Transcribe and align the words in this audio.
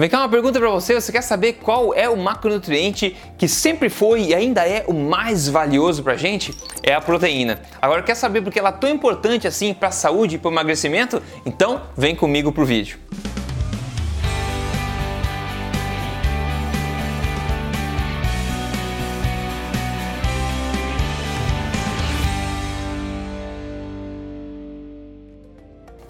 Vem 0.00 0.08
cá 0.08 0.20
uma 0.20 0.30
pergunta 0.30 0.58
para 0.58 0.70
você, 0.70 0.94
você 0.94 1.12
quer 1.12 1.20
saber 1.20 1.58
qual 1.62 1.92
é 1.92 2.08
o 2.08 2.16
macronutriente 2.16 3.14
que 3.36 3.46
sempre 3.46 3.90
foi 3.90 4.22
e 4.22 4.34
ainda 4.34 4.66
é 4.66 4.82
o 4.86 4.94
mais 4.94 5.46
valioso 5.46 6.02
pra 6.02 6.16
gente? 6.16 6.56
É 6.82 6.94
a 6.94 7.02
proteína. 7.02 7.60
Agora 7.82 8.02
quer 8.02 8.14
saber 8.14 8.40
por 8.40 8.50
que 8.50 8.58
ela 8.58 8.70
é 8.70 8.72
tão 8.72 8.88
importante 8.88 9.46
assim 9.46 9.74
para 9.74 9.88
a 9.88 9.92
saúde 9.92 10.36
e 10.36 10.38
para 10.38 10.48
o 10.48 10.52
emagrecimento? 10.54 11.22
Então, 11.44 11.82
vem 11.98 12.16
comigo 12.16 12.50
pro 12.50 12.64
vídeo. 12.64 12.98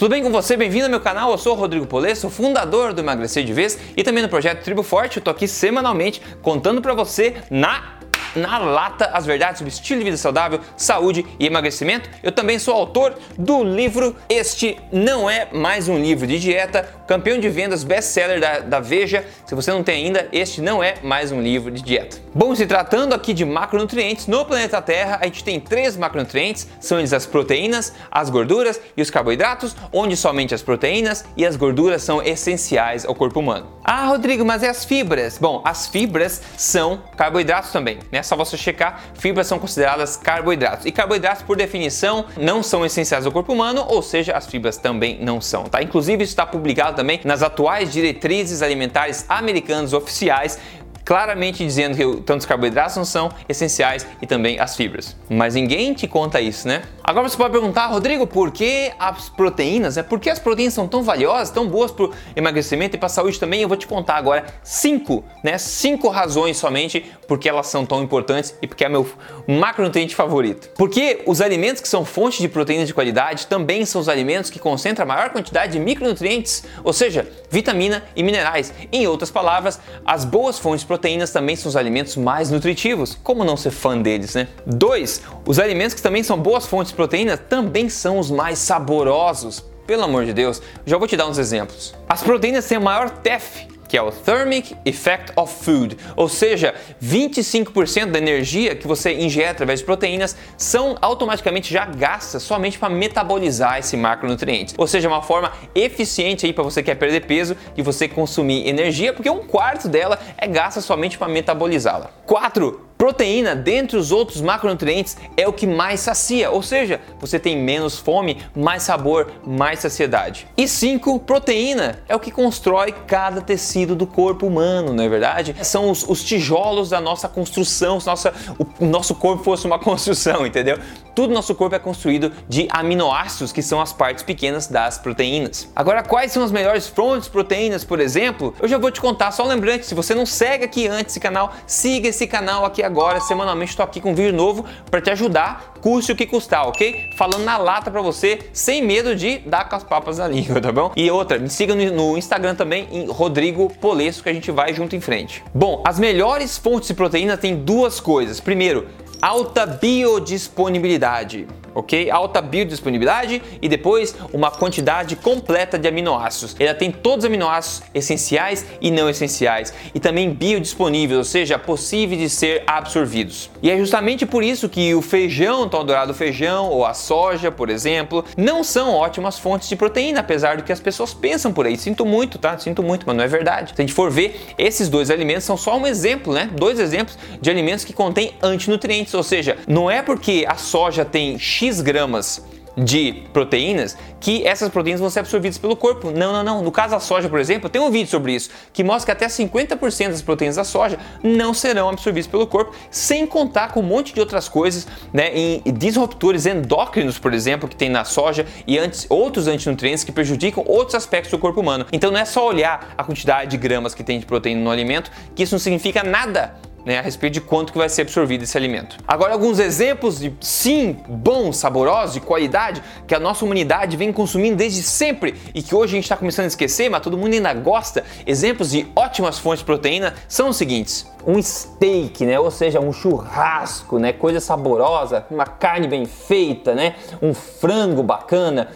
Tudo 0.01 0.13
bem 0.13 0.23
com 0.23 0.31
você? 0.31 0.57
Bem-vindo 0.57 0.87
ao 0.87 0.91
meu 0.91 0.99
canal. 0.99 1.31
Eu 1.31 1.37
sou 1.37 1.55
o 1.55 1.61
Rodrigo 1.61 1.87
Polê, 1.87 2.15
sou 2.15 2.31
fundador 2.31 2.95
do 2.95 3.03
Emagrecer 3.03 3.45
de 3.45 3.53
Vez 3.53 3.79
e 3.95 4.03
também 4.03 4.23
do 4.23 4.31
projeto 4.31 4.65
Tribo 4.65 4.83
Forte. 4.83 5.19
Eu 5.19 5.23
tô 5.23 5.29
aqui 5.29 5.47
semanalmente 5.47 6.23
contando 6.41 6.81
para 6.81 6.95
você 6.95 7.37
na 7.51 8.00
na 8.35 8.59
lata 8.59 9.11
as 9.13 9.27
verdades 9.27 9.59
sobre 9.59 9.73
estilo 9.73 10.01
de 10.01 10.05
vida 10.05 10.17
saudável, 10.17 10.61
saúde 10.77 11.25
e 11.39 11.47
emagrecimento. 11.47 12.09
Eu 12.23 12.33
também 12.33 12.59
sou 12.59 12.75
autor 12.75 13.15
do 13.39 13.63
livro 13.63 14.17
Este 14.29 14.79
Não 14.93 15.29
É 15.29 15.49
Mais 15.53 15.89
Um 15.89 15.99
Livro 15.99 16.27
de 16.27 16.39
Dieta, 16.39 16.89
campeão 17.07 17.39
de 17.39 17.49
vendas 17.49 17.83
best-seller 17.83 18.41
da, 18.41 18.61
da 18.61 18.81
Veja. 18.81 19.25
Se 19.45 19.55
você 19.55 19.73
não 19.73 19.83
tem 19.83 20.07
ainda, 20.07 20.29
este 20.33 20.61
não 20.61 20.83
é 20.83 20.95
mais 21.03 21.33
um 21.33 21.43
livro 21.43 21.71
de 21.71 21.83
dieta. 21.83 22.19
Bom, 22.33 22.55
se 22.55 22.67
tratando 22.67 23.15
aqui 23.15 23.35
de 23.35 23.45
macronutrientes, 23.45 24.29
no 24.29 24.45
planeta 24.45 24.81
Terra 24.81 25.19
a 25.21 25.25
gente 25.25 25.43
tem 25.43 25.59
três 25.59 25.97
macronutrientes, 25.97 26.69
são 26.79 26.99
eles 26.99 27.13
as 27.13 27.27
proteínas, 27.27 27.93
as 28.11 28.31
gorduras 28.31 28.81
e 28.97 29.03
os 29.03 29.11
carboidratos, 29.11 29.75
onde 29.93 30.17
somente 30.17 30.55
as 30.55 30.63
proteínas 30.63 31.25
e 31.37 31.45
as 31.45 31.57
gorduras 31.57 32.03
são 32.03 32.23
essenciais 32.23 33.05
ao 33.05 33.15
corpo 33.15 33.41
humano. 33.41 33.67
Ah, 33.83 34.07
Rodrigo, 34.07 34.45
mas 34.45 34.63
e 34.63 34.67
as 34.67 34.85
fibras? 34.85 35.37
Bom, 35.37 35.63
as 35.65 35.89
fibras 35.89 36.41
são 36.57 37.03
carboidratos 37.17 37.73
também, 37.73 37.99
né? 38.13 38.20
É 38.21 38.23
só 38.23 38.37
você 38.37 38.55
checar, 38.55 39.03
fibras 39.15 39.47
são 39.47 39.59
consideradas 39.59 40.15
carboidratos. 40.15 40.85
E 40.85 40.93
carboidratos, 40.93 41.43
por 41.43 41.57
definição, 41.57 42.27
não 42.37 42.63
são 42.63 42.85
essenciais 42.85 43.25
ao 43.25 43.33
corpo 43.33 43.51
humano, 43.51 43.83
ou 43.89 44.03
seja, 44.03 44.37
as 44.37 44.47
fibras 44.47 44.77
também 44.77 45.19
não 45.23 45.41
são, 45.41 45.65
tá? 45.65 45.83
Inclusive, 45.83 46.23
isso 46.23 46.33
está 46.33 46.45
publicado 46.45 46.97
também 46.97 47.19
nas 47.25 47.43
atuais 47.43 47.91
diretrizes 47.91 48.61
alimentares 48.61 49.25
americanas 49.27 49.95
oficiais, 49.95 50.59
claramente 51.03 51.65
dizendo 51.65 51.97
que 51.97 52.23
tanto 52.23 52.41
os 52.41 52.47
carboidratos 52.47 52.95
não 52.95 53.07
são 53.07 53.31
essenciais 53.49 54.07
e 54.21 54.27
também 54.27 54.61
as 54.61 54.77
fibras. 54.77 55.17
Mas 55.31 55.55
ninguém 55.55 55.95
te 55.95 56.07
conta 56.07 56.43
isso, 56.43 56.69
né? 56.69 56.83
Agora 57.11 57.29
você 57.29 57.37
pode 57.37 57.51
perguntar, 57.51 57.87
Rodrigo, 57.87 58.25
por 58.25 58.53
que 58.53 58.93
as 58.97 59.29
proteínas? 59.29 59.97
É 59.97 60.03
por 60.05 60.21
que 60.21 60.31
as 60.31 60.39
proteínas 60.39 60.75
são 60.75 60.87
tão 60.87 61.03
valiosas, 61.03 61.51
tão 61.51 61.67
boas 61.67 61.91
para 61.91 62.09
emagrecimento 62.37 62.95
e 62.95 62.99
para 63.01 63.09
saúde 63.09 63.37
também? 63.37 63.63
Eu 63.63 63.67
vou 63.67 63.77
te 63.77 63.85
contar 63.85 64.15
agora 64.15 64.47
cinco, 64.63 65.25
né? 65.43 65.59
Cinco 65.59 66.07
razões 66.07 66.57
somente 66.57 67.05
porque 67.27 67.49
elas 67.49 67.67
são 67.67 67.85
tão 67.85 68.01
importantes 68.01 68.55
e 68.63 68.67
porque 68.69 68.85
é 68.85 68.89
meu 68.89 69.09
macronutriente 69.49 70.15
favorito. 70.15 70.71
Porque 70.77 71.25
os 71.27 71.41
alimentos 71.41 71.83
que 71.83 71.89
são 71.89 72.05
fontes 72.05 72.39
de 72.39 72.49
proteínas 72.49 72.87
de 72.87 72.95
qualidade 72.95 73.49
também 73.49 73.85
são 73.85 74.01
os 74.01 74.09
alimentos 74.09 74.49
que 74.49 74.61
concentram 74.61 75.03
a 75.03 75.09
maior 75.09 75.31
quantidade 75.31 75.73
de 75.73 75.81
micronutrientes, 75.81 76.63
ou 76.85 76.93
seja, 76.93 77.29
vitamina 77.51 78.05
e 78.15 78.23
minerais. 78.23 78.73
Em 78.93 79.09
outras 79.09 79.33
palavras, 79.33 79.81
as 80.07 80.25
boas 80.25 80.61
fontes 80.61 80.83
de 80.83 80.87
proteínas 80.87 81.33
também 81.33 81.57
são 81.57 81.71
os 81.71 81.75
alimentos 81.75 82.15
mais 82.15 82.53
nutritivos. 82.53 83.19
Como 83.21 83.43
não 83.43 83.57
ser 83.57 83.73
fã 83.73 83.99
deles, 83.99 84.37
né? 84.37 84.47
Dois, 84.65 85.23
os 85.45 85.59
alimentos 85.59 85.95
que 85.95 86.03
também 86.03 86.23
são 86.23 86.39
boas 86.39 86.67
fontes 86.67 87.00
proteínas 87.01 87.41
também 87.49 87.89
são 87.89 88.19
os 88.19 88.31
mais 88.31 88.59
saborosos. 88.59 89.65
Pelo 89.87 90.05
amor 90.05 90.27
de 90.27 90.35
Deus, 90.35 90.61
já 90.85 90.99
vou 90.99 91.09
te 91.09 91.17
dar 91.17 91.27
uns 91.27 91.39
exemplos. 91.39 91.95
As 92.07 92.23
proteínas 92.23 92.67
têm 92.67 92.77
o 92.77 92.83
maior 92.83 93.09
TEF, 93.09 93.67
que 93.89 93.97
é 93.97 94.03
o 94.03 94.13
Thermic 94.13 94.77
Effect 94.85 95.33
of 95.35 95.65
Food, 95.65 95.97
ou 96.15 96.29
seja, 96.29 96.75
25% 97.03 98.11
da 98.11 98.19
energia 98.19 98.77
que 98.77 98.87
você 98.87 99.15
ingere 99.15 99.49
através 99.49 99.79
de 99.79 99.87
proteínas 99.87 100.37
são 100.59 100.95
automaticamente 101.01 101.73
já 101.73 101.87
gastas 101.87 102.43
somente 102.43 102.79
para 102.79 102.91
metabolizar 102.91 103.79
esse 103.79 103.97
macronutriente. 103.97 104.75
Ou 104.77 104.87
seja, 104.87 105.09
uma 105.09 105.23
forma 105.23 105.51
eficiente 105.75 106.45
aí 106.45 106.53
para 106.53 106.65
você 106.65 106.83
que 106.83 106.91
quer 106.91 106.97
perder 106.97 107.25
peso 107.25 107.57
e 107.79 107.81
você 107.81 108.07
consumir 108.09 108.69
energia, 108.69 109.15
porque 109.15 109.31
um 109.31 109.47
quarto 109.47 109.89
dela 109.89 110.19
é 110.37 110.47
gasta 110.47 110.83
somente 110.83 111.17
para 111.17 111.29
metabolizá-la. 111.29 112.11
4. 112.27 112.90
Proteína, 113.01 113.57
dentre 113.57 113.97
os 113.97 114.13
outros 114.13 114.43
macronutrientes, 114.43 115.17
é 115.35 115.49
o 115.49 115.55
que 115.55 115.67
mais 115.67 116.01
sacia, 116.01 116.51
ou 116.51 116.63
seja, 116.63 117.01
você 117.19 117.39
tem 117.39 117.57
menos 117.57 117.99
fome, 117.99 118.37
mais 118.55 118.83
sabor, 118.83 119.33
mais 119.43 119.79
saciedade. 119.79 120.47
E 120.55 120.69
5. 120.69 121.21
Proteína 121.21 122.03
é 122.07 122.15
o 122.15 122.21
que 122.21 122.31
constrói 122.31 122.93
cada 123.07 123.41
tecido 123.41 123.97
do 123.97 124.07
corpo 124.07 124.47
humano, 124.47 124.93
não 124.93 125.03
é 125.03 125.09
verdade? 125.09 125.57
São 125.63 125.91
os, 125.91 126.07
os 126.07 126.23
tijolos 126.23 126.91
da 126.91 127.01
nossa 127.01 127.27
construção, 127.27 127.99
nossa, 128.05 128.35
o, 128.79 128.85
nosso 128.85 129.15
corpo 129.15 129.43
fosse 129.43 129.67
uma 129.67 129.79
construção, 129.81 130.47
entendeu? 130.47 130.79
Tudo 131.15 131.31
no 131.31 131.37
nosso 131.37 131.55
corpo 131.55 131.75
é 131.75 131.79
construído 131.79 132.31
de 132.51 132.69
aminoácidos, 132.71 133.51
que 133.51 133.63
são 133.63 133.81
as 133.81 133.95
partes 133.95 134.23
pequenas 134.23 134.67
das 134.67 134.99
proteínas. 134.99 135.71
Agora, 135.75 136.03
quais 136.03 136.33
são 136.33 136.45
as 136.45 136.53
melhores 136.53 136.87
fontes 136.87 137.25
de 137.25 137.31
proteínas, 137.31 137.83
por 137.83 137.99
exemplo? 137.99 138.55
Eu 138.61 138.69
já 138.69 138.77
vou 138.77 138.91
te 138.91 139.01
contar, 139.01 139.31
só 139.31 139.43
lembrando, 139.45 139.85
se 139.85 139.95
você 139.95 140.15
não 140.15 140.27
segue 140.27 140.65
aqui 140.65 140.87
antes 140.87 141.13
esse 141.13 141.21
canal, 141.21 141.55
siga 141.67 142.09
esse 142.09 142.27
canal 142.27 142.67
aqui 142.67 142.83
agora, 142.83 142.90
semanalmente 143.21 143.71
estou 143.71 143.85
aqui 143.85 144.01
com 144.01 144.13
um 144.13 144.15
vídeo 144.15 144.33
novo 144.33 144.65
para 144.91 145.01
te 145.01 145.11
ajudar, 145.11 145.75
custe 145.81 146.13
o 146.13 146.17
que 146.17 146.27
custar, 146.27 146.67
ok? 146.67 147.11
Falando 147.17 147.45
na 147.45 147.57
lata 147.57 147.91
para 147.91 148.03
você, 148.03 148.39
sem 148.53 148.83
medo 148.83 149.15
de 149.15 149.39
dar 149.39 149.69
com 149.69 149.77
as 149.77 149.85
papas 149.85 150.19
na 150.19 150.27
língua, 150.29 150.61
tá 150.61 150.73
bom? 150.73 150.93
E 150.97 151.11
outra, 151.11 151.39
me 151.39 151.49
siga 151.49 151.75
no, 151.75 152.17
Instagram 152.17 152.55
também, 152.55 152.89
em 152.91 153.07
Rodrigo 153.07 153.73
Polesco, 153.81 154.25
que 154.25 154.29
a 154.29 154.33
gente 154.33 154.51
vai 154.51 154.75
junto 154.75 154.95
em 154.95 155.01
frente. 155.01 155.43
Bom, 155.55 155.83
as 155.87 155.99
melhores 155.99 156.59
fontes 156.59 156.89
de 156.89 156.95
proteína 156.95 157.37
têm 157.37 157.57
duas 157.57 158.01
coisas. 158.01 158.41
Primeiro, 158.41 158.89
alta 159.21 159.67
biodisponibilidade 159.67 161.47
ok? 161.75 162.11
Alta 162.11 162.41
biodisponibilidade 162.41 163.43
e 163.61 163.69
depois 163.69 164.15
uma 164.33 164.51
quantidade 164.51 165.17
completa 165.17 165.79
de 165.79 165.89
aminoácidos. 165.89 166.57
Ela 166.59 166.75
tem 166.75 166.91
todos 166.91 167.25
os 167.25 167.29
aminoácidos 167.29 167.83
essenciais 167.95 168.67
e 168.81 168.91
não 168.91 169.09
essenciais 169.09 169.73
e 169.95 170.01
também 170.01 170.31
biodisponíveis, 170.31 171.19
ou 171.19 171.25
seja, 171.25 171.59
possíveis 171.59 172.21
de 172.21 172.29
ser 172.29 172.63
absorvidos. 172.67 173.51
E 173.63 173.71
é 173.71 173.77
justamente 173.79 174.27
por 174.27 174.43
isso 174.43 174.69
que 174.69 174.95
o 174.95 175.03
feijão, 175.03 175.69
tão 175.69 175.81
adorado 175.81 176.15
feijão 176.15 176.69
ou 176.69 176.85
a 176.85 176.95
soja, 176.95 177.51
por 177.51 177.71
exemplo, 177.71 178.25
não 178.37 178.65
são 178.65 178.95
ótimas 178.95 179.39
fontes 179.39 179.69
de 179.69 179.77
proteína, 179.77 180.21
apesar 180.21 180.57
do 180.57 180.63
que 180.63 180.73
as 180.73 180.81
pessoas 180.81 181.15
pensam 181.15 181.53
por 181.53 181.67
aí. 181.67 181.77
Sinto 181.77 182.05
muito, 182.05 182.39
tá? 182.39 182.59
Sinto 182.59 182.83
muito, 182.83 183.05
mas 183.07 183.17
não 183.17 183.25
é 183.25 183.29
verdade. 183.29 183.73
Se 183.75 183.81
a 183.81 183.83
gente 183.83 183.95
for 183.95 184.11
ver, 184.11 184.41
esses 184.59 184.89
dois 184.89 185.11
alimentos 185.11 185.45
são 185.45 185.57
só 185.57 185.77
um 185.77 185.87
exemplo, 185.87 186.33
né? 186.33 186.51
Dois 186.53 186.79
exemplos 186.79 187.19
de 187.41 187.51
alimentos 187.51 187.85
que 187.85 187.93
contêm 187.93 188.35
antinutrientes, 188.43 189.15
ou 189.15 189.23
seja, 189.23 189.57
não 189.67 189.91
é 189.91 190.03
porque 190.03 190.45
a 190.49 190.57
soja 190.57 191.05
tem 191.05 191.39
X 191.39 191.60
gramas 191.83 192.43
de 192.77 193.25
proteínas 193.33 193.97
que 194.21 194.47
essas 194.47 194.69
proteínas 194.69 195.01
vão 195.01 195.11
ser 195.11 195.21
absorvidas 195.21 195.59
pelo 195.59 195.77
corpo. 195.77 196.11
Não, 196.11 196.33
não, 196.33 196.43
não. 196.43 196.63
No 196.63 196.71
caso 196.71 196.93
da 196.93 197.01
soja, 197.01 197.29
por 197.29 197.39
exemplo, 197.39 197.69
tem 197.69 197.81
um 197.81 197.91
vídeo 197.91 198.09
sobre 198.09 198.35
isso 198.35 198.51
que 198.73 198.85
mostra 198.85 199.15
que 199.15 199.25
até 199.25 199.33
50% 199.33 200.09
das 200.09 200.23
proteínas 200.23 200.57
da 200.57 200.65
soja 200.65 200.99
não 201.23 201.53
serão 201.55 201.89
absorvidas 201.89 202.27
pelo 202.27 202.47
corpo, 202.47 202.75
sem 202.91 203.27
contar 203.27 203.73
com 203.73 203.81
um 203.81 203.83
monte 203.83 204.13
de 204.13 204.21
outras 204.21 204.49
coisas, 204.49 204.87
né, 205.13 205.31
em 205.35 205.63
disruptores 205.73 206.47
endócrinos, 206.47 207.19
por 207.19 207.33
exemplo, 207.35 207.69
que 207.69 207.77
tem 207.77 207.89
na 207.89 208.05
soja 208.05 208.47
e 208.67 208.79
antes, 208.79 209.07
outros 209.09 209.47
antinutrientes 209.47 210.05
que 210.05 210.13
prejudicam 210.13 210.63
outros 210.67 210.95
aspectos 210.95 211.31
do 211.31 211.39
corpo 211.39 211.61
humano. 211.61 211.87
Então 211.93 212.11
não 212.11 212.21
é 212.21 212.25
só 212.25 212.47
olhar 212.47 212.95
a 212.97 213.05
quantidade 213.05 213.51
de 213.51 213.57
gramas 213.57 213.95
que 213.95 214.05
tem 214.05 214.19
de 214.19 214.27
proteína 214.27 214.61
no 214.61 214.71
alimento, 214.71 215.11
que 215.35 215.43
isso 215.43 215.55
não 215.55 215.61
significa 215.61 216.03
nada 216.03 216.55
né, 216.85 216.99
a 216.99 217.03
respeito 217.03 217.35
de 217.35 217.41
quanto 217.41 217.73
que 217.73 217.79
vai 217.79 217.89
ser 217.89 218.03
absorvido 218.03 218.43
esse 218.43 218.57
alimento. 218.57 218.97
Agora 219.07 219.33
alguns 219.33 219.59
exemplos 219.59 220.19
de 220.19 220.33
sim, 220.41 220.97
bons, 221.09 221.57
saborosos, 221.57 222.15
de 222.15 222.21
qualidade 222.21 222.83
que 223.07 223.15
a 223.15 223.21
nossa 223.21 223.45
humanidade 223.45 223.97
vem 223.97 224.13
consumindo 224.13 224.57
desde 224.57 224.83
sempre 224.83 225.35
e 225.55 225.63
que 225.63 225.75
hoje 225.75 225.93
a 225.93 225.97
gente 225.97 226.05
está 226.05 226.17
começando 226.17 226.45
a 226.45 226.49
esquecer, 226.49 226.89
mas 226.89 227.03
todo 227.03 227.17
mundo 227.17 227.33
ainda 227.33 227.53
gosta. 227.55 228.05
Exemplos 228.27 228.71
de 228.71 228.87
ótimas 228.95 229.39
fontes 229.39 229.61
de 229.61 229.65
proteína 229.65 230.15
são 230.29 230.49
os 230.49 230.57
seguintes: 230.57 231.07
um 231.27 231.43
steak, 231.43 232.25
né, 232.25 232.39
ou 232.39 232.51
seja, 232.51 232.81
um 232.81 232.93
churrasco, 232.93 233.99
né, 233.99 234.13
coisa 234.13 234.41
saborosa, 234.41 235.27
uma 235.31 235.47
carne 235.47 235.87
bem 235.87 236.07
feita, 236.07 236.75
né, 236.75 236.95
um 237.21 237.35
frango 237.35 238.03
bacana, 238.03 238.69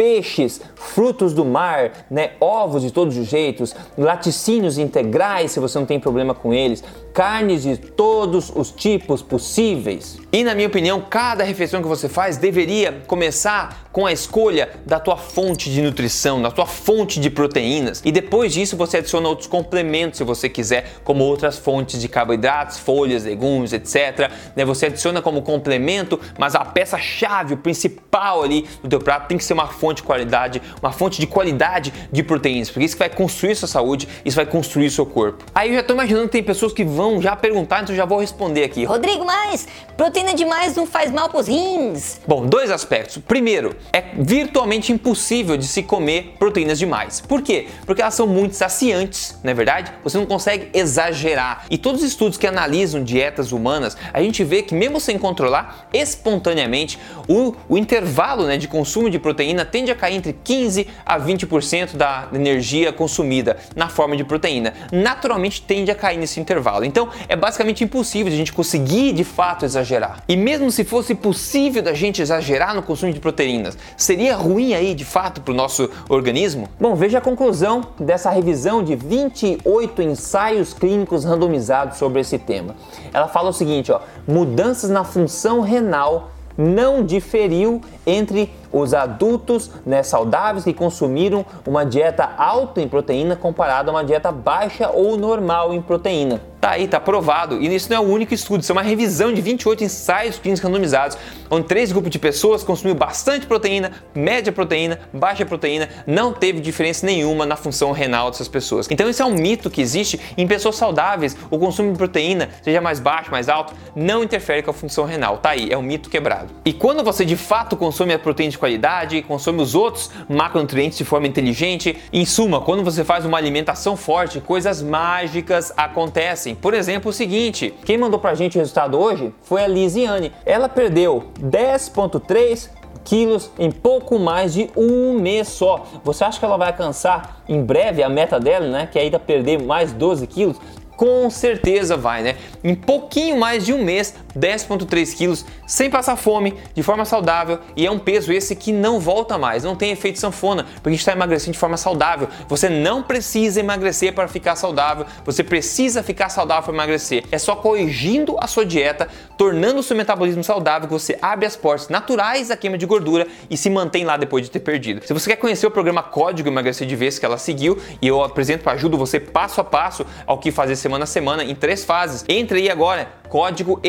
peixes, 0.00 0.62
frutos 0.76 1.34
do 1.34 1.44
mar, 1.44 2.06
né, 2.10 2.30
ovos 2.40 2.80
de 2.80 2.90
todos 2.90 3.18
os 3.18 3.26
jeitos, 3.26 3.76
laticínios 3.98 4.78
integrais, 4.78 5.50
se 5.50 5.60
você 5.60 5.78
não 5.78 5.84
tem 5.84 6.00
problema 6.00 6.32
com 6.32 6.54
eles, 6.54 6.82
carnes 7.12 7.64
de 7.64 7.76
todos 7.76 8.50
os 8.54 8.70
tipos 8.70 9.20
possíveis. 9.20 10.18
E 10.32 10.42
na 10.42 10.54
minha 10.54 10.68
opinião, 10.68 11.02
cada 11.02 11.44
refeição 11.44 11.82
que 11.82 11.88
você 11.88 12.08
faz 12.08 12.38
deveria 12.38 13.02
começar 13.06 13.90
com 13.92 14.06
a 14.06 14.12
escolha 14.12 14.70
da 14.86 15.00
tua 15.00 15.16
fonte 15.16 15.70
de 15.70 15.82
nutrição, 15.82 16.40
da 16.40 16.50
tua 16.50 16.66
fonte 16.66 17.18
de 17.18 17.28
proteínas. 17.28 18.00
E 18.04 18.12
depois 18.12 18.52
disso 18.52 18.76
você 18.76 18.98
adiciona 18.98 19.28
outros 19.28 19.48
complementos 19.48 20.18
se 20.18 20.24
você 20.24 20.48
quiser, 20.48 21.00
como 21.02 21.24
outras 21.24 21.58
fontes 21.58 22.00
de 22.00 22.08
carboidratos, 22.08 22.78
folhas, 22.78 23.24
legumes, 23.24 23.72
etc. 23.72 24.30
Né? 24.54 24.64
Você 24.64 24.86
adiciona 24.86 25.20
como 25.20 25.42
complemento, 25.42 26.20
mas 26.38 26.54
a 26.54 26.64
peça-chave, 26.64 27.54
o 27.54 27.58
principal 27.58 28.42
ali 28.44 28.66
do 28.82 28.88
teu 28.88 29.00
prato 29.00 29.26
tem 29.26 29.36
que 29.36 29.44
ser 29.44 29.54
uma 29.54 29.66
fonte 29.66 29.89
de 29.94 30.02
qualidade, 30.02 30.62
uma 30.82 30.92
fonte 30.92 31.20
de 31.20 31.26
qualidade 31.26 31.92
de 32.10 32.22
proteínas, 32.22 32.70
porque 32.70 32.84
isso 32.84 32.96
vai 32.96 33.08
construir 33.08 33.54
sua 33.54 33.68
saúde, 33.68 34.08
isso 34.24 34.36
vai 34.36 34.46
construir 34.46 34.90
seu 34.90 35.06
corpo. 35.06 35.44
Aí 35.54 35.70
eu 35.70 35.76
já 35.76 35.82
tô 35.82 35.94
imaginando 35.94 36.26
que 36.26 36.32
tem 36.32 36.42
pessoas 36.42 36.72
que 36.72 36.84
vão 36.84 37.20
já 37.20 37.34
perguntar, 37.36 37.82
então 37.82 37.94
já 37.94 38.04
vou 38.04 38.18
responder 38.18 38.64
aqui. 38.64 38.84
Rodrigo, 38.84 39.24
mas 39.24 39.66
proteína 39.96 40.34
demais 40.34 40.74
não 40.74 40.86
faz 40.86 41.10
mal 41.10 41.28
pros 41.28 41.46
rins? 41.46 42.20
Bom, 42.26 42.46
dois 42.46 42.70
aspectos. 42.70 43.18
Primeiro, 43.26 43.76
é 43.92 44.02
virtualmente 44.18 44.92
impossível 44.92 45.56
de 45.56 45.66
se 45.66 45.82
comer 45.82 46.34
proteínas 46.38 46.78
demais. 46.78 47.20
Por 47.20 47.42
quê? 47.42 47.68
Porque 47.84 48.02
elas 48.02 48.14
são 48.14 48.26
muito 48.26 48.54
saciantes, 48.54 49.38
não 49.42 49.50
é 49.50 49.54
verdade? 49.54 49.92
Você 50.02 50.18
não 50.18 50.26
consegue 50.26 50.68
exagerar. 50.72 51.66
E 51.70 51.76
todos 51.76 52.02
os 52.02 52.08
estudos 52.08 52.38
que 52.38 52.46
analisam 52.46 53.02
dietas 53.02 53.52
humanas, 53.52 53.96
a 54.12 54.22
gente 54.22 54.42
vê 54.44 54.62
que 54.62 54.74
mesmo 54.74 55.00
sem 55.00 55.18
controlar, 55.18 55.88
espontaneamente, 55.92 56.98
o, 57.28 57.54
o 57.68 57.76
intervalo 57.76 58.46
né, 58.46 58.56
de 58.56 58.68
consumo 58.68 59.10
de 59.10 59.18
proteína 59.18 59.64
tende 59.80 59.90
a 59.90 59.94
cair 59.94 60.16
entre 60.16 60.34
15 60.44 60.86
a 61.06 61.18
20% 61.18 61.96
da 61.96 62.28
energia 62.34 62.92
consumida 62.92 63.56
na 63.74 63.88
forma 63.88 64.14
de 64.14 64.22
proteína. 64.22 64.74
Naturalmente 64.92 65.62
tende 65.62 65.90
a 65.90 65.94
cair 65.94 66.18
nesse 66.18 66.38
intervalo. 66.38 66.84
Então 66.84 67.08
é 67.28 67.34
basicamente 67.34 67.82
impossível 67.82 68.28
de 68.28 68.34
a 68.34 68.38
gente 68.38 68.52
conseguir 68.52 69.14
de 69.14 69.24
fato 69.24 69.64
exagerar. 69.64 70.22
E 70.28 70.36
mesmo 70.36 70.70
se 70.70 70.84
fosse 70.84 71.14
possível 71.14 71.82
da 71.82 71.94
gente 71.94 72.20
exagerar 72.20 72.74
no 72.74 72.82
consumo 72.82 73.10
de 73.10 73.20
proteínas, 73.20 73.78
seria 73.96 74.36
ruim 74.36 74.74
aí 74.74 74.94
de 74.94 75.04
fato 75.04 75.40
para 75.40 75.52
o 75.52 75.56
nosso 75.56 75.88
organismo? 76.10 76.68
Bom, 76.78 76.94
veja 76.94 77.16
a 77.18 77.22
conclusão 77.22 77.80
dessa 77.98 78.28
revisão 78.28 78.84
de 78.84 78.94
28 78.94 80.02
ensaios 80.02 80.74
clínicos 80.74 81.24
randomizados 81.24 81.96
sobre 81.96 82.20
esse 82.20 82.38
tema. 82.38 82.76
Ela 83.14 83.28
fala 83.28 83.48
o 83.48 83.52
seguinte, 83.52 83.90
ó, 83.90 84.00
mudanças 84.28 84.90
na 84.90 85.04
função 85.04 85.62
renal 85.62 86.32
não 86.58 87.02
diferiu 87.02 87.80
entre 88.06 88.50
os 88.72 88.94
adultos 88.94 89.70
né, 89.84 90.02
saudáveis 90.02 90.64
que 90.64 90.72
consumiram 90.72 91.44
uma 91.66 91.84
dieta 91.84 92.28
alta 92.36 92.80
em 92.80 92.88
proteína 92.88 93.36
comparada 93.36 93.90
a 93.90 93.94
uma 93.94 94.04
dieta 94.04 94.30
baixa 94.30 94.90
ou 94.90 95.16
normal 95.16 95.72
em 95.72 95.82
proteína. 95.82 96.49
Tá 96.70 96.74
aí, 96.76 96.86
tá 96.86 97.00
provado. 97.00 97.60
E 97.60 97.74
isso 97.74 97.90
não 97.90 97.96
é 97.96 98.00
o 98.00 98.04
único 98.04 98.32
estudo, 98.32 98.60
isso 98.60 98.70
é 98.70 98.74
uma 98.74 98.80
revisão 98.80 99.34
de 99.34 99.40
28 99.40 99.82
ensaios 99.82 100.38
clínicos 100.38 100.62
randomizados, 100.62 101.18
onde 101.50 101.66
três 101.66 101.90
grupos 101.90 102.12
de 102.12 102.18
pessoas 102.20 102.62
consumiu 102.62 102.94
bastante 102.94 103.44
proteína, 103.44 103.90
média 104.14 104.52
proteína, 104.52 105.00
baixa 105.12 105.44
proteína, 105.44 105.88
não 106.06 106.32
teve 106.32 106.60
diferença 106.60 107.04
nenhuma 107.04 107.44
na 107.44 107.56
função 107.56 107.90
renal 107.90 108.30
dessas 108.30 108.46
pessoas. 108.46 108.86
Então 108.88 109.10
isso 109.10 109.20
é 109.20 109.24
um 109.24 109.34
mito 109.34 109.68
que 109.68 109.80
existe 109.80 110.20
em 110.36 110.46
pessoas 110.46 110.76
saudáveis. 110.76 111.36
O 111.50 111.58
consumo 111.58 111.90
de 111.90 111.98
proteína, 111.98 112.50
seja 112.62 112.80
mais 112.80 113.00
baixo, 113.00 113.32
mais 113.32 113.48
alto, 113.48 113.74
não 113.96 114.22
interfere 114.22 114.62
com 114.62 114.70
a 114.70 114.74
função 114.74 115.04
renal. 115.04 115.38
Tá 115.38 115.50
aí, 115.50 115.72
é 115.72 115.76
um 115.76 115.82
mito 115.82 116.08
quebrado. 116.08 116.54
E 116.64 116.72
quando 116.72 117.02
você 117.02 117.24
de 117.24 117.36
fato 117.36 117.76
consome 117.76 118.14
a 118.14 118.18
proteína 118.18 118.52
de 118.52 118.58
qualidade, 118.58 119.22
consome 119.22 119.60
os 119.60 119.74
outros 119.74 120.08
macronutrientes 120.28 120.98
de 120.98 121.04
forma 121.04 121.26
inteligente, 121.26 121.98
em 122.12 122.24
suma, 122.24 122.60
quando 122.60 122.84
você 122.84 123.02
faz 123.02 123.24
uma 123.24 123.38
alimentação 123.38 123.96
forte, 123.96 124.40
coisas 124.40 124.80
mágicas 124.80 125.72
acontecem. 125.76 126.59
Por 126.60 126.74
exemplo, 126.74 127.10
o 127.10 127.12
seguinte, 127.12 127.74
quem 127.84 127.96
mandou 127.96 128.18
pra 128.18 128.34
gente 128.34 128.56
o 128.56 128.60
resultado 128.60 128.98
hoje 128.98 129.32
foi 129.42 129.62
a 129.64 129.66
Lisiane. 129.66 130.32
Ela 130.44 130.68
perdeu 130.68 131.24
10.3 131.40 132.68
quilos 133.02 133.50
em 133.58 133.70
pouco 133.70 134.18
mais 134.18 134.52
de 134.52 134.70
um 134.76 135.18
mês 135.18 135.48
só. 135.48 135.86
Você 136.04 136.22
acha 136.22 136.38
que 136.38 136.44
ela 136.44 136.58
vai 136.58 136.68
alcançar 136.68 137.42
em 137.48 137.62
breve 137.62 138.02
a 138.02 138.08
meta 138.08 138.38
dela, 138.38 138.68
né? 138.68 138.86
Que 138.86 138.98
é 138.98 139.02
ainda 139.02 139.18
perder 139.18 139.62
mais 139.62 139.92
12 139.92 140.26
quilos? 140.26 140.58
Com 141.00 141.30
certeza 141.30 141.96
vai, 141.96 142.22
né? 142.22 142.36
Em 142.62 142.74
pouquinho 142.74 143.34
mais 143.38 143.64
de 143.64 143.72
um 143.72 143.82
mês, 143.82 144.14
10,3 144.38 145.16
quilos, 145.16 145.46
sem 145.66 145.88
passar 145.88 146.14
fome, 146.14 146.58
de 146.74 146.82
forma 146.82 147.06
saudável, 147.06 147.58
e 147.74 147.86
é 147.86 147.90
um 147.90 147.98
peso 147.98 148.30
esse 148.30 148.54
que 148.54 148.70
não 148.70 149.00
volta 149.00 149.38
mais, 149.38 149.64
não 149.64 149.74
tem 149.74 149.92
efeito 149.92 150.18
sanfona, 150.18 150.64
porque 150.64 150.90
a 150.90 150.92
gente 150.92 151.00
está 151.00 151.12
emagrecendo 151.12 151.52
de 151.52 151.58
forma 151.58 151.78
saudável. 151.78 152.28
Você 152.48 152.68
não 152.68 153.02
precisa 153.02 153.60
emagrecer 153.60 154.12
para 154.12 154.28
ficar 154.28 154.56
saudável, 154.56 155.06
você 155.24 155.42
precisa 155.42 156.02
ficar 156.02 156.28
saudável 156.28 156.64
para 156.64 156.74
emagrecer. 156.74 157.24
É 157.32 157.38
só 157.38 157.56
corrigindo 157.56 158.36
a 158.38 158.46
sua 158.46 158.66
dieta, 158.66 159.08
tornando 159.38 159.80
o 159.80 159.82
seu 159.82 159.96
metabolismo 159.96 160.44
saudável, 160.44 160.86
que 160.86 160.92
você 160.92 161.16
abre 161.22 161.46
as 161.46 161.56
portas 161.56 161.88
naturais 161.88 162.48
da 162.48 162.58
queima 162.58 162.76
de 162.76 162.84
gordura 162.84 163.26
e 163.48 163.56
se 163.56 163.70
mantém 163.70 164.04
lá 164.04 164.18
depois 164.18 164.44
de 164.44 164.50
ter 164.50 164.60
perdido. 164.60 165.02
Se 165.06 165.14
você 165.14 165.30
quer 165.30 165.36
conhecer 165.36 165.66
o 165.66 165.70
programa 165.70 166.02
Código 166.02 166.46
Emagrecer 166.46 166.86
de 166.86 166.94
Vez 166.94 167.18
que 167.18 167.24
ela 167.24 167.38
seguiu, 167.38 167.78
e 168.02 168.06
eu 168.06 168.22
apresento 168.22 168.68
ajudo 168.68 168.98
você 168.98 169.18
passo 169.18 169.62
a 169.62 169.64
passo 169.64 170.04
ao 170.26 170.36
que 170.36 170.50
fazer 170.50 170.76
semana 170.76 170.89
a 170.96 171.06
semana 171.06 171.44
em 171.44 171.54
três 171.54 171.84
fases. 171.84 172.24
Entre 172.28 172.60
aí 172.60 172.70
agora, 172.70 173.08
código 173.28 173.80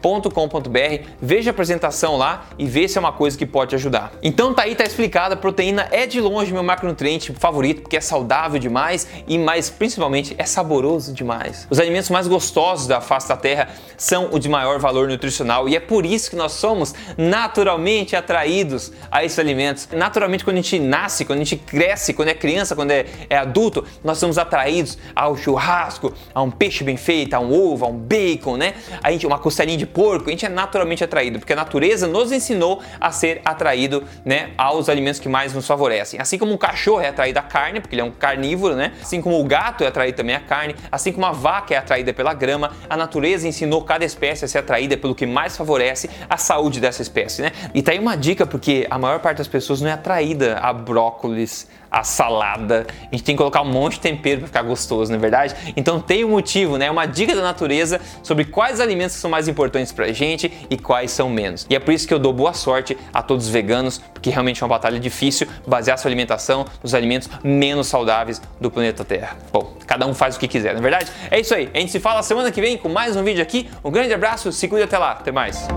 emagrecerdevez.com.br, 0.00 1.10
veja 1.20 1.50
a 1.50 1.52
apresentação 1.52 2.16
lá 2.16 2.46
e 2.58 2.66
vê 2.66 2.88
se 2.88 2.98
é 2.98 3.00
uma 3.00 3.12
coisa 3.12 3.36
que 3.36 3.46
pode 3.46 3.74
ajudar. 3.74 4.12
Então 4.22 4.54
tá 4.54 4.62
aí, 4.62 4.74
tá 4.74 4.84
explicado, 4.84 5.34
a 5.34 5.36
proteína 5.36 5.88
é 5.90 6.06
de 6.06 6.20
longe 6.20 6.52
meu 6.52 6.62
macronutriente 6.62 7.32
favorito, 7.34 7.82
porque 7.82 7.96
é 7.96 8.00
saudável 8.00 8.58
demais 8.58 9.06
e 9.26 9.38
mais 9.38 9.68
principalmente 9.70 10.34
é 10.38 10.44
saboroso 10.44 11.12
demais. 11.12 11.66
Os 11.70 11.78
alimentos 11.78 12.10
mais 12.10 12.26
gostosos 12.26 12.86
da 12.86 13.00
face 13.00 13.28
da 13.28 13.36
terra 13.36 13.68
são 13.96 14.30
o 14.32 14.38
de 14.38 14.48
maior 14.48 14.78
valor 14.78 15.08
nutricional 15.08 15.68
e 15.68 15.76
é 15.76 15.80
por 15.80 16.06
isso 16.06 16.30
que 16.30 16.36
nós 16.36 16.52
somos 16.52 16.94
naturalmente 17.16 18.16
atraídos 18.16 18.92
a 19.10 19.24
esses 19.24 19.38
alimentos. 19.38 19.88
Naturalmente 19.92 20.44
quando 20.44 20.56
a 20.56 20.60
gente 20.60 20.78
nasce, 20.78 21.24
quando 21.24 21.40
a 21.40 21.44
gente 21.44 21.56
cresce, 21.56 22.14
quando 22.14 22.28
é 22.28 22.34
criança, 22.34 22.74
quando 22.74 22.90
é, 22.90 23.06
é 23.28 23.36
adulto, 23.36 23.84
nós 24.02 24.18
somos 24.18 24.38
atraídos 24.38 24.98
ao 25.14 25.36
churrasco, 25.36 26.12
a 26.34 26.42
um 26.42 26.50
peixe 26.50 26.82
bem 26.82 26.96
feito, 26.96 27.34
a 27.34 27.40
um 27.40 27.52
ovo, 27.52 27.84
a 27.84 27.88
um 27.88 27.96
bacon, 27.96 28.56
né? 28.56 28.74
A 29.02 29.10
gente, 29.10 29.26
uma 29.26 29.38
costelinha 29.38 29.76
de 29.76 29.86
porco, 29.92 30.28
a 30.28 30.30
gente 30.30 30.46
é 30.46 30.48
naturalmente 30.48 31.02
atraído, 31.04 31.38
porque 31.38 31.52
a 31.52 31.56
natureza 31.56 32.06
nos 32.06 32.32
ensinou 32.32 32.82
a 33.00 33.10
ser 33.12 33.40
atraído, 33.44 34.04
né, 34.24 34.50
aos 34.56 34.88
alimentos 34.88 35.20
que 35.20 35.28
mais 35.28 35.52
nos 35.52 35.66
favorecem. 35.66 36.20
Assim 36.20 36.38
como 36.38 36.52
um 36.52 36.56
cachorro 36.56 37.00
é 37.00 37.08
atraído 37.08 37.38
à 37.38 37.42
carne, 37.42 37.80
porque 37.80 37.94
ele 37.94 38.02
é 38.02 38.04
um 38.04 38.10
carnívoro, 38.10 38.74
né? 38.74 38.92
Assim 39.00 39.20
como 39.20 39.40
o 39.40 39.44
gato 39.44 39.84
é 39.84 39.86
atraído 39.86 40.16
também 40.16 40.34
à 40.34 40.40
carne, 40.40 40.74
assim 40.90 41.12
como 41.12 41.26
a 41.26 41.32
vaca 41.32 41.74
é 41.74 41.76
atraída 41.76 42.12
pela 42.12 42.34
grama, 42.34 42.72
a 42.88 42.96
natureza 42.96 43.46
ensinou 43.46 43.82
cada 43.82 44.04
espécie 44.04 44.44
a 44.44 44.48
ser 44.48 44.58
atraída 44.58 44.96
pelo 44.96 45.14
que 45.14 45.26
mais 45.26 45.56
favorece 45.56 46.08
a 46.28 46.36
saúde 46.36 46.80
dessa 46.80 47.02
espécie, 47.02 47.42
né? 47.42 47.52
E 47.74 47.82
tá 47.82 47.92
aí 47.92 47.98
uma 47.98 48.16
dica, 48.16 48.46
porque 48.46 48.86
a 48.90 48.98
maior 48.98 49.20
parte 49.20 49.38
das 49.38 49.48
pessoas 49.48 49.80
não 49.80 49.88
é 49.88 49.92
atraída 49.92 50.58
a 50.58 50.72
brócolis, 50.72 51.68
a 51.90 52.04
salada. 52.04 52.86
A 53.00 53.16
gente 53.16 53.24
tem 53.24 53.34
que 53.34 53.38
colocar 53.38 53.62
um 53.62 53.70
monte 53.70 53.94
de 53.94 54.00
tempero 54.00 54.40
para 54.40 54.46
ficar 54.46 54.62
gostoso, 54.62 55.10
não 55.10 55.18
é 55.18 55.20
verdade? 55.20 55.54
Então 55.76 56.00
tem 56.00 56.24
um 56.24 56.30
motivo, 56.30 56.78
né? 56.78 56.90
Uma 56.90 57.06
dica 57.06 57.34
da 57.34 57.42
natureza 57.42 58.00
sobre 58.22 58.44
quais 58.44 58.80
alimentos 58.80 59.16
são 59.16 59.30
mais 59.30 59.48
importantes 59.80 59.92
pra 59.92 60.12
gente 60.12 60.52
e 60.68 60.76
quais 60.76 61.10
são 61.10 61.28
menos. 61.28 61.66
E 61.68 61.74
é 61.74 61.78
por 61.78 61.92
isso 61.92 62.06
que 62.06 62.14
eu 62.14 62.18
dou 62.18 62.32
boa 62.32 62.52
sorte 62.52 62.96
a 63.12 63.22
todos 63.22 63.46
os 63.46 63.52
veganos, 63.52 63.98
porque 64.12 64.30
realmente 64.30 64.62
é 64.62 64.64
uma 64.64 64.74
batalha 64.74 64.98
difícil 64.98 65.46
basear 65.66 65.98
sua 65.98 66.08
alimentação 66.08 66.64
nos 66.82 66.94
alimentos 66.94 67.28
menos 67.42 67.86
saudáveis 67.88 68.40
do 68.60 68.70
planeta 68.70 69.04
Terra. 69.04 69.36
Bom, 69.52 69.76
cada 69.86 70.06
um 70.06 70.14
faz 70.14 70.36
o 70.36 70.38
que 70.38 70.48
quiser, 70.48 70.72
não 70.72 70.80
é 70.80 70.82
verdade? 70.82 71.10
É 71.30 71.40
isso 71.40 71.54
aí. 71.54 71.70
A 71.74 71.78
gente 71.78 71.92
se 71.92 72.00
fala 72.00 72.22
semana 72.22 72.50
que 72.50 72.60
vem 72.60 72.76
com 72.76 72.88
mais 72.88 73.16
um 73.16 73.24
vídeo 73.24 73.42
aqui. 73.42 73.68
Um 73.84 73.90
grande 73.90 74.12
abraço, 74.12 74.52
se 74.52 74.68
cuida 74.68 74.84
até 74.84 74.98
lá. 74.98 75.12
Até 75.12 75.32
mais. 75.32 75.68